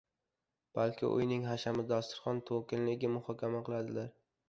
[0.79, 4.15] balki uyning hashami, dasturxon to‘kinligini muhokama qiladilar.